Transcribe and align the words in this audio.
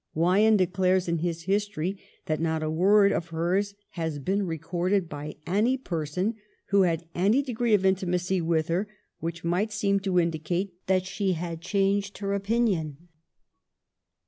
Wyon 0.15 0.57
declares 0.57 1.07
in 1.07 1.19
his 1.19 1.43
history 1.43 1.95
that' 2.25 2.39
not 2.41 2.63
a 2.63 2.71
word 2.71 3.11
"of 3.11 3.29
hers 3.29 3.75
has 3.91 4.17
been 4.17 4.47
recorded 4.47 5.07
by 5.07 5.35
any 5.45 5.77
person 5.77 6.33
who 6.69 6.81
had 6.81 7.07
any 7.13 7.43
degree 7.43 7.75
of 7.75 7.85
intimacy 7.85 8.41
with 8.41 8.67
her 8.69 8.87
which 9.19 9.43
might 9.43 9.71
seem 9.71 9.99
to 9.99 10.19
indicate 10.19 10.73
that 10.87 11.05
she 11.05 11.33
had 11.33 11.61
changed 11.61 12.17
her 12.17 12.33
opinion.' 12.33 13.09